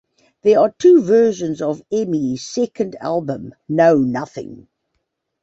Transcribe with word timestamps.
There 0.41 0.59
are 0.59 0.73
two 0.79 1.03
versions 1.03 1.61
of 1.61 1.83
Emmi's 1.91 2.41
second 2.41 2.95
album 2.99 3.53
"No 3.69 3.99
Nothing". 3.99 4.67